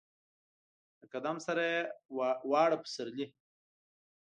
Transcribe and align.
د 0.99 1.01
قدم 1.13 1.37
سره 1.45 1.63
یې 1.71 1.79
واړه 2.51 2.77
پسرلي 2.83 3.25